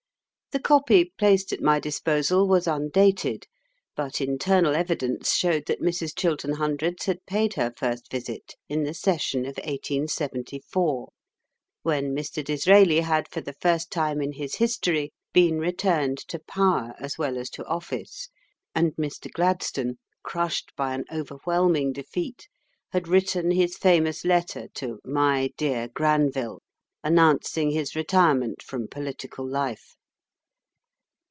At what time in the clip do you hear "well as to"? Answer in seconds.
17.17-17.63